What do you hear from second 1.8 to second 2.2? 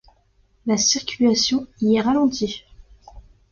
est